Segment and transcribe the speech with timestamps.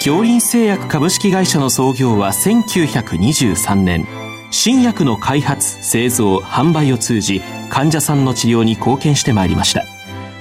[0.00, 4.06] 京林製薬株式会社の創業は1923年。
[4.50, 9.84] 新薬の開発製造販売を通じ患者さんの治療に貢献してまいりました。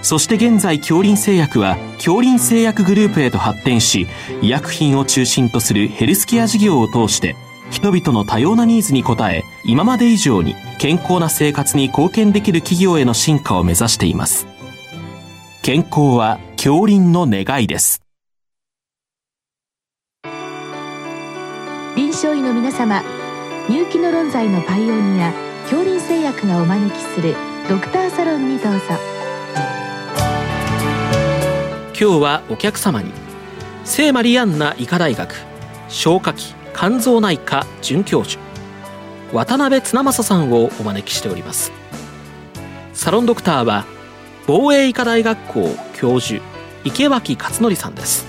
[0.01, 4.07] そして現在京林製薬は京林製薬グループへと発展し
[4.41, 7.35] 医薬品を中心とするヘルスケア事業を通して
[7.69, 14.47] 人々の多様なニーズに応え今まで以上に健康な生活に貢献できる企業への進化を目指しています。
[15.63, 18.08] 健康は京林の願いです。
[21.99, 23.03] 臨床医の皆様
[23.67, 27.35] 入気の論剤のパイオニア恐林製薬がお招きする
[27.67, 28.79] ドクターサロンにどうぞ。
[31.87, 33.11] 今日はお客様に
[33.83, 35.35] 聖マリアンナ医科大学
[35.89, 38.41] 消化器肝臓内科准教授
[39.33, 41.73] 渡辺綱正さんをお招きしております。
[42.93, 43.83] サロンドクターは
[44.47, 46.41] 防衛医科大学校教授
[46.85, 48.28] 池脇勝則さんです。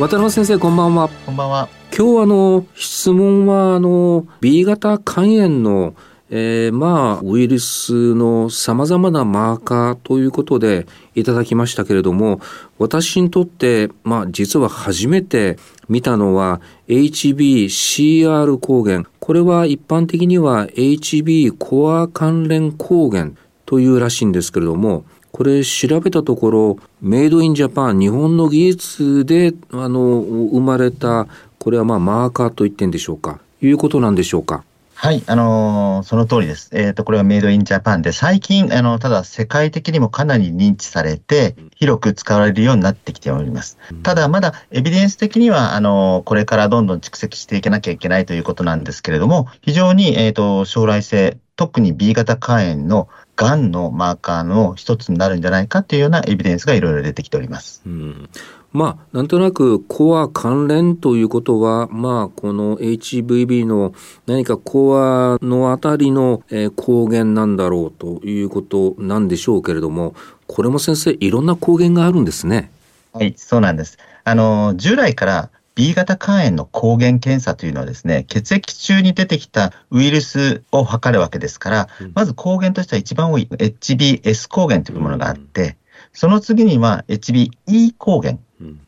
[0.00, 1.10] 渡辺先生こんばんは。
[1.26, 1.68] こんばんは。
[1.94, 5.94] 今日あの質問はあの B 型肝炎の
[6.30, 12.40] えー、まあウイルスのさまざまなマーカーということでいただきましたけれども
[12.78, 15.58] 私にとってまあ実は初めて
[15.90, 19.04] 見たのは HBCR 抗原。
[19.18, 23.32] これは一般的には HB コア関連抗原
[23.66, 31.26] というらしいんですけれどもこれ調べたところ、メイドインジャパン、日本の技術で、あの、生まれた、
[31.58, 33.40] これはまあマーカーと言ってんでしょうか。
[33.62, 34.64] いうことなんでしょうか。
[35.02, 36.68] はい、あのー、その通りです。
[36.74, 43.78] えっ、ー、と、これはメイドインジャパンで、最近、あの、ただ世界的にもかなり認知されて、広く使われるようになってきております。
[44.02, 53.08] ただ、まだエビデンス的には、あのー、これからどんどん蓄積していかなきゃいけないということなんですけれども、非常に、えっ、と、将来性、特に B 型肝炎の
[53.40, 57.80] がんのマーカーの一つになるんじゃないかというようなエビデンスがいろいろ出てきております。
[57.86, 58.28] うん
[58.72, 63.94] まあ、なんとなくコア関連ということは、まあ、この HVB の
[64.26, 70.14] 何かコアのあたりの、えー、抗原なんだろうということなんでしょうけれども、
[70.46, 72.70] これも先生、いろんな抗原があるんですね。
[73.12, 73.98] はい、そうなんです。
[74.22, 85.74] あの、従来から B 型肝炎の抗原検査というのはですね、血液中に出てきたウイルスを測るわけですから、うん、まず抗原としては一番多い HBS 抗原というものがあって、うん、
[86.12, 88.38] その次には HBE 抗原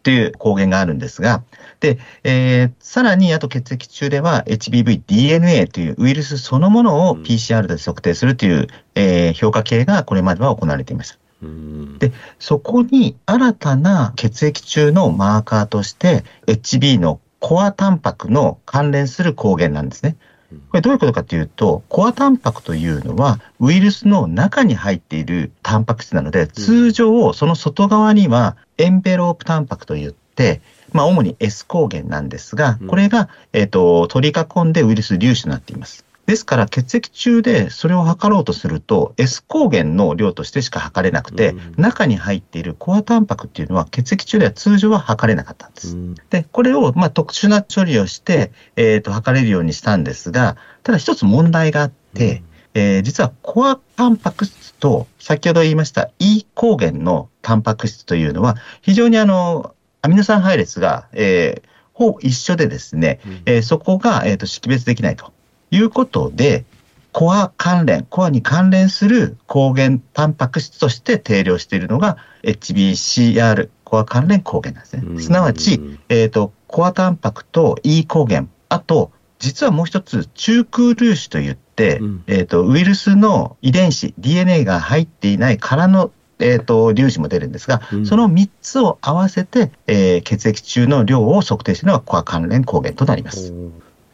[0.03, 1.45] という抗原があるんですが、
[1.81, 11.22] で、えー、さらにあと血液中では HBV-DNA というウイルスそのものを PCR で測定するという、えー、評価系がこれまでは行われていました。
[11.99, 20.17] で、そこに新たな血液中のマーカーとして HB のコアタンパクの関連する抗原なんですね。
[20.71, 30.61] これどういうことかというと、コアタンパクというのは、ウイルスの中に入っているタンパク質なので、通常、その外側にはエンベロープタンパクといって、
[30.93, 36.05] まあ、主に S 抗原なんですが、これが、えっ、と、取り囲んでウイルス粒子となっています。
[36.33, 45.95] ですから血液中でそれを測ろうとすると S 抗原の量としてしか測れなくて、うん、中に入っているコアタンパクっていうのは血液中では通常は測れなかったんです。
[45.95, 52.45] うん、で、これをまあ特殊な処理をして、えっ、ー、と、測れるようにしたんですが、ただ一つ問題があって、うん
[52.81, 65.35] えー、実はコアタンパク質と先ほど言いました E 抗原のタンパク質というのは非常にあのアミノ酸配列が、えー、ほぼ一緒でですね、うん、えー、そこが、えーと識別できないと。
[65.73, 66.65] いうことで、
[67.11, 75.21] コア関連、コアに関連する抗原タンパク質として定量しているのが HBCR コア関連抗原なんですね。
[75.21, 93.55] すなわち、えっ、ー、と、コアタンパクと E 抗原、あと、実はもう一つ、中空粒子といって、うん、えっ、ー、と、ウイルスの遺伝子、DNA が入っていない空のえーと、粒子も出るんですが、うん、その3つを合わせて、えー、血液中の量を測定しているのがコア関連抗原となります。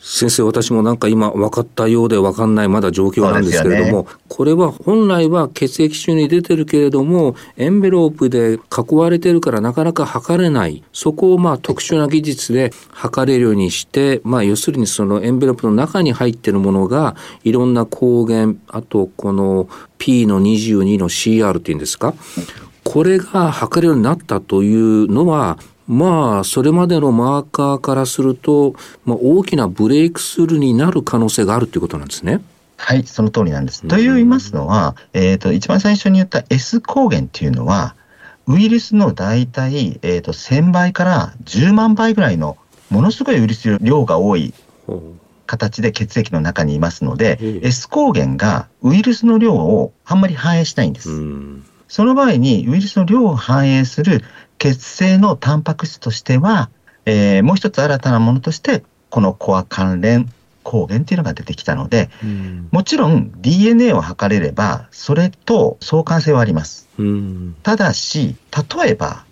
[0.00, 10.83] 先生、私もなんか今分かったようで分かんないまだ状況なんですけれども、ね、これは本来は血液中に出てるけれども、エンベロープで囲われてるからなかなか測れない。
[10.93, 19.69] そこをまあ特殊な技術で測れるようにして、まあ要するにそのエンベロープの中に入ってるものが、いろんな抗原、あとこの
[19.99, 22.15] P の22の CR っていうんですか、
[22.85, 28.75] これが測れるようになったというのは、まあ、それまでのマーカーからすると、
[29.06, 32.43] まあ、大きなブレイクスルーになる可能性があるということなんですね。
[32.76, 33.87] はい、その通りなんです。
[33.87, 37.96] と言いますのは、えっ、と、一番最初に言った S 抗原っていうのは、
[38.46, 42.58] ウイルスの大体、えっ、と、1000倍から10万倍ぐらいの、
[42.90, 44.52] ものすごいウイルス量が多い
[45.46, 51.11] 形で血液の中にいますので、ええ S 抗原がウイルスの量をあんまり反映しないんです。
[51.11, 54.23] うんその場合にウイルスの量を反映する
[54.58, 56.70] 血清のタンパク質としては、
[57.06, 60.31] えーもう一つ新たなものとして、このコア関連
[60.62, 66.88] 抗原っていうのが出てきたので、うんもちろん DNA を測れれば、それと相関性はあります。
[66.99, 68.37] うんただし、
[68.76, 69.25] 例えば、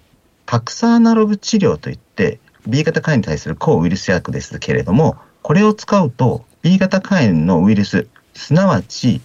[0.46, 9.20] パクサアナログ治療といって、B 型肝炎に対する抗ウイルス薬ですけれども、これを使うと B 型肝炎のウイルス、すなわち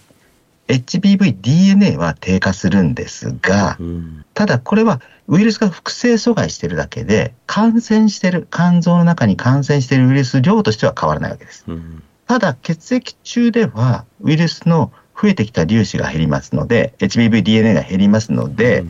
[0.68, 4.24] HBV-DNA は低下するんですが、うん。
[4.34, 11.64] ただこれはウイルスが複製阻害しているだけで、感染している、肝臓の中に感染しているウイルス量としては変わらないわけです。
[11.68, 12.02] うん。
[12.26, 18.84] ただ血液中ではウイルスの増えてきた粒子が減りますので、HBV-DNA が減りますので、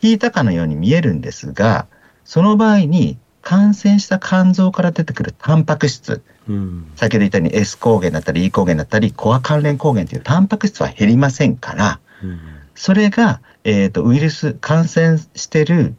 [0.00, 1.86] 引いたかのように見えるんですが、
[2.24, 6.90] その場合に感染した肝臓から出てくるタンパク質、うん。
[6.96, 12.40] 先ほど言ったように S 抗原だったり E 抗原だったり、コア関連抗原というタンパク質は減りませんから、うん。
[12.74, 15.94] それが、えー、とウイルス感染している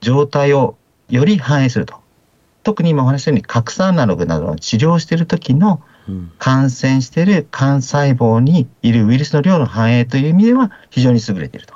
[0.00, 0.76] 状態を
[1.10, 1.96] より反映すると。
[2.62, 6.32] 特に今お話ししたように、核酸アナログなどの治療をしている時のうん。
[6.38, 11.74] 感染している肝細胞にいるウイルスの量の反映という意味では非常に優れていると。
[11.74, 11.75] う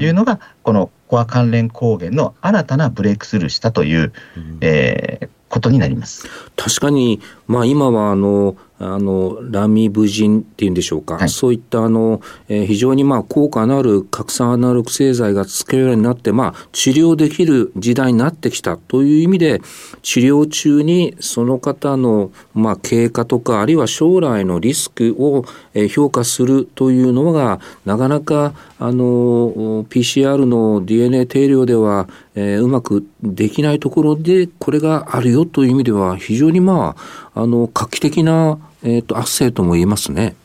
[0.00, 6.28] いうのが、このコア関連抗原の新たなブレイクスルーしたという、うんえーことになります。
[6.56, 11.28] 確かに、まあ、今はあのあのラミブジンっていうんでしょうか、はい。
[11.28, 19.60] そういったあの、えー非常にまあ効果のある核酸アナログ製剤が使えるようになって、まあ、治療できる時代になってきたという意味で
[20.02, 36.94] 治療中にその方の、まあ、経過とかあるいは将来のリスクを、えー評価するというのがなかなかあの PCR の DNA 定量では、えーうまくできないところでこれがあるよという意味では非常にま
[37.34, 40.36] ああの画期的な、えー、と圧生とも言えますね。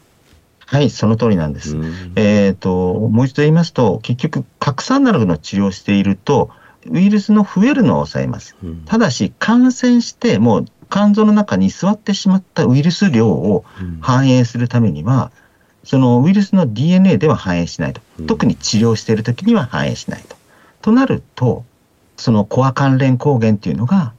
[0.66, 1.78] はい、その通りなんです。
[1.78, 6.50] うんえっ、と、もう一度言いますと、結局、核酸アナログの治療をしていると、
[6.90, 8.56] ウイルスの増えるのを抑えます。
[8.64, 15.32] うんただし、感染して、もう肝臓の中に座ってしまったウイルス量をうん反映するためには、
[15.84, 18.28] そのウイルスの DNA では反映しないとうん。
[18.28, 20.36] 特に治療しているときには反映しないと。
[20.82, 21.66] となると、
[22.18, 24.14] そのコア関連抗原っていうのが、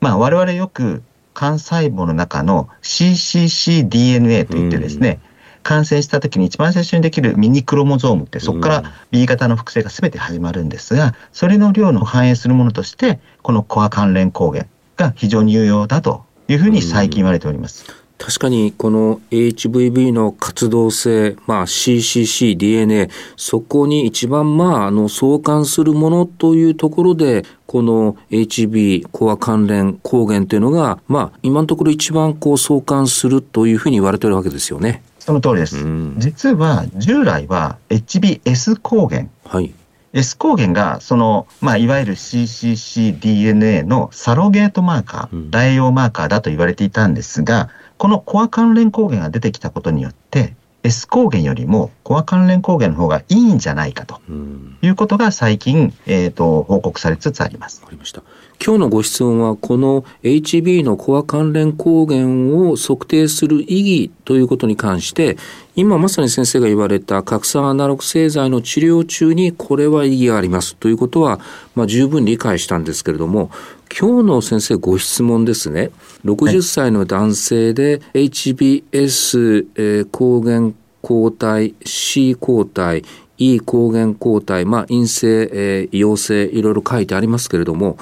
[0.00, 1.02] まあ我々よく
[1.34, 5.20] 肝細胞の中の CCCDNA といってですね、
[5.62, 14.66] 感染した時に一番最初にできるミニクロモゾームって、そこかうんら B 型の複製が全て始まるんですが、それの量の反映するものとして、このコア関連抗原
[14.96, 18.03] が非常に有用だというふうに最近言われております。
[18.18, 35.02] 確かにこの HVV の活動性、まあ、CCC、DNA、そこに一番まあ、あの相関するものというところで、この HB コア関連抗原というのが、まあ、今のところ一番こう相関するというふうに言われているわけですよね。
[35.18, 35.78] その通りです。
[35.78, 39.72] うん実は従来は HBS 抗原、はい。
[40.12, 47.68] S 抗原がその、まあ、いわゆる CCCDNA のサロゲートマーカうんー、代用マーカーだと言われていたんですが、
[47.98, 57.86] このコア関連抗原が出てきたことによって、S 抗原よりもコア関連抗原の方がいいんじゃないかとうんいうことが最近、えっ、と、報告されつつありますわ。
[57.86, 58.22] かりました。
[58.62, 65.38] 今日のご質問は、この HB のコア関連抗原を測定する意義ということに関して、
[65.74, 71.40] 今まさに先生が言われた核酸アナログ製剤の治療中にこれは意義がありますということは、
[71.74, 73.50] まあ、十分理解したんですけれども、
[73.96, 75.90] 今日の先生ご質問ですね。
[76.24, 83.04] 60歳の男性で HBS、えー抗原抗体、C 抗体、
[83.38, 87.96] E 抗原抗体、まあ、陰性、えー陽性、いろいろ書いてありますけれども、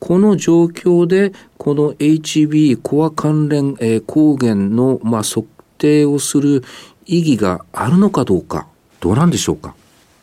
[0.00, 5.46] この状況で、この HB コア関連、えー抗原の、まあ、測
[5.78, 6.62] 定をする
[7.06, 8.66] 意義があるのかどうか、
[9.00, 9.74] どうなんでしょうか？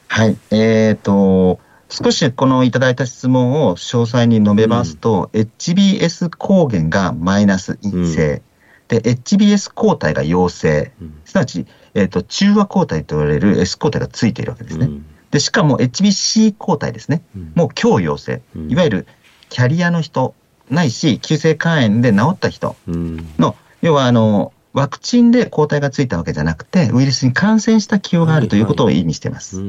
[0.08, 0.38] はい。
[0.52, 8.42] えっ、と、少しこのいただいた質問を詳細に述べますと、HBS 抗原がマイナス陰性、
[8.88, 11.22] で、HBS 抗体が陽性、うん。
[11.26, 14.86] すなわち、えっ、と、中和抗体と言われる S 抗体がついているわけですね。
[14.86, 15.06] うん。
[15.32, 17.24] で、しかも HBC 抗体ですね。
[17.36, 17.52] うん。
[17.56, 18.42] もう強陽性。
[18.56, 18.72] うん。
[18.72, 19.08] いわゆる
[19.50, 20.36] キャリアの人、
[20.70, 23.34] ないし、急性肝炎で治った人うん。
[23.38, 29.64] の、要はあの、ワクチンで抗体がついたわけじゃなくて、ウイルスに感染した気用があるということを意味しています。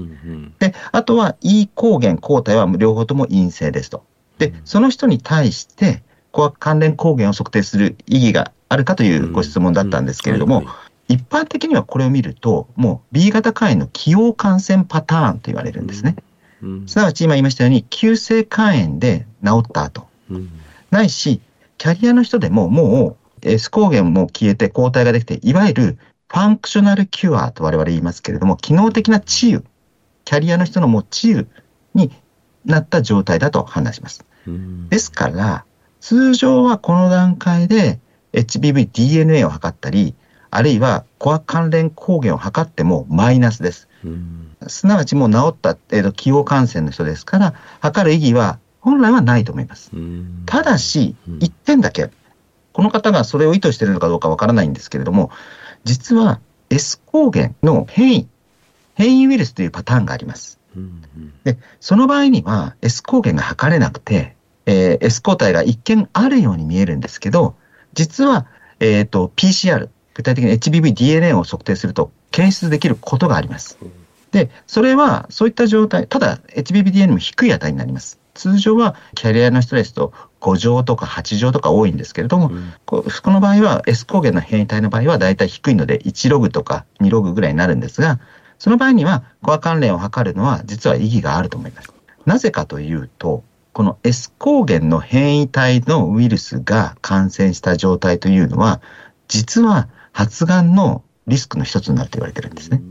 [0.59, 4.05] で、あとは E 抗原、抗体は両方とも陰性ですと。
[4.39, 6.03] で、その人に対して、
[6.59, 10.65] 関連抗原を測定する意義があるかというご質問だったんですけれども、
[11.07, 16.17] 一般的にはこれを見ると、もう B 型肝炎の起用感染パターンと言われるんですね。
[16.63, 20.51] うん、すなわち今言いましたように、急性肝炎で治った後、うん、
[20.91, 21.41] ないし、
[21.79, 25.99] キャリアの人でももう S 抗原も消えて抗体ができて、いわゆる
[26.29, 29.65] functional cure と我々言いますけれども、機能的な治癒、
[30.25, 31.47] キャリアの人のもう治癒
[31.95, 32.11] に
[32.65, 34.25] なった状態だと判断します。
[34.47, 35.65] うん、ですから、
[36.01, 38.01] 通常はこの段階で
[38.33, 40.15] HBV DNA を測ったり、
[40.51, 43.89] あるいはコア関連抗原を測ってもマイナスです。
[44.05, 49.91] うん、すなわちもう治った、えーと、既往感染の人ですから、測る意義は本来はないと思います。
[49.93, 52.11] うん、ただし、1点だけ、
[52.77, 55.31] この方がそれを意図しているのかどうかわからないんですけれども、
[55.85, 58.29] 実は S 抗原の変異、
[58.93, 60.59] 変異ウイルスというパターンがあります。
[61.45, 67.55] で、その場合には S 抗原が測れなくて、えー、S 抗体が一見あるように見えるんですけど、
[67.95, 68.47] 実は、
[68.79, 73.79] えっ、ー、と、PCR、具体的に HBV-DNA を測定すると検出できることがあります。
[74.33, 78.19] で、それはそういった状態、ただ HBV-DNA も低い値になります。
[78.37, 88.21] 通常はキャリアの人ですと5乗とか8乗とか多いんですけれども、うん、この場合は S 抗原の変異体の場合はだいたい低いので1ログとか2ログぐらいになるんですが、
[88.59, 91.93] その場合にはコア関連を測るのは実は意義があると思います。
[92.27, 98.81] なぜかというと、この S 抗原の変異体のウイルスが感染した状態というのは、
[99.29, 102.83] 実は発がんのリスクの一つになると言われてるんですね。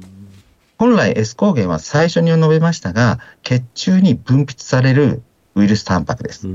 [0.78, 5.22] 本来 S 抗原は最初に述べましたが、血中に分泌される
[5.56, 6.48] ウイルスタンパクです。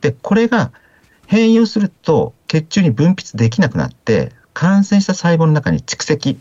[0.00, 0.72] で、これが
[1.26, 6.38] 変異をすると血中に分泌できなくなって、感染した細胞の中に蓄積、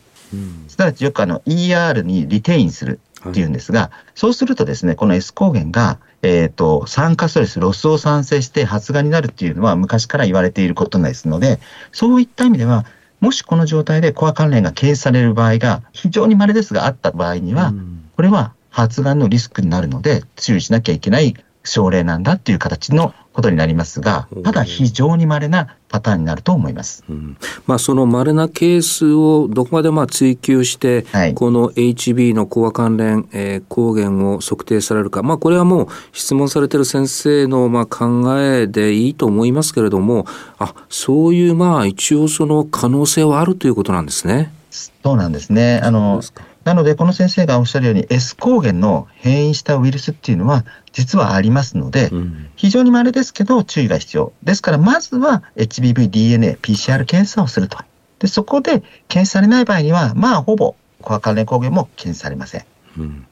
[0.68, 11.60] すなわちよくあの ER にリテインするっていうんですが、はい、そうするとですね、この S 抗原が、えっ、ー、と、酸化ストレス、ロスを産生して発芽になるっていうのは昔から言われていることですので、
[11.92, 12.86] そういった意味では、
[13.20, 17.74] もしこの状態でコア関連が検出される場合が非常に稀ですがあった場合には、
[18.16, 21.36] これは発がんのリスクになるので注意しなきゃいけない
[21.68, 27.04] 症例なんだっていう形のことになりますが、ただ非常に稀なパターンになると思います。
[27.08, 40.26] うん、まあ、その稀なケースをどこまでまあ追求して、はい、この HB のコア関連、えー、抗原を測定されるか、まあ、これはもう質問されている先生のまあ考えでいいと思いますけれども、
[40.58, 44.52] あそういうまあ一応その可能性はあるということなんですね。
[44.72, 45.80] そうなんですね。
[45.84, 46.22] あの
[46.68, 52.12] なので、この先生がおっしゃるように S 抗原の変異したウイルスっていうのは実はありますので、
[52.58, 54.34] 非常に稀ですけど注意が必要。
[54.44, 57.78] ですから、まずは HBV、DNA、PCR 検査をすると。
[58.20, 62.66] で、そこで検出されない場合には、まあ、ほぼコア関連抗原も検出されません。
[62.98, 63.26] うん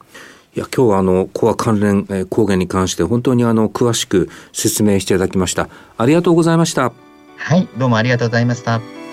[0.54, 6.94] いや今日はあのコア関連抗原に関して本当にあの詳しく説明していただきましたありがとうございました
[7.36, 9.05] はいどうもありがとうございました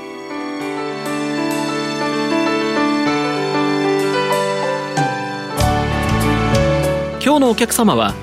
[7.34, 8.14] 今日のお客様は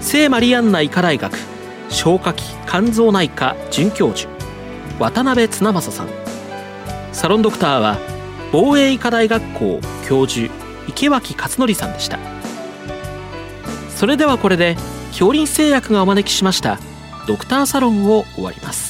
[0.00, 1.36] 聖マリアンナ医科大学
[1.88, 4.30] 消化器肝臓内科准教授
[5.00, 6.08] 渡辺綱正さん。
[7.12, 7.98] サロンドクターは
[8.52, 10.54] 防衛医科大学校教授
[10.86, 12.20] 池脇勝則さんでした。
[13.88, 14.76] それではこれで
[15.08, 16.78] 恐林製薬がお招きしました
[17.26, 18.89] ドクターサロンを終わります。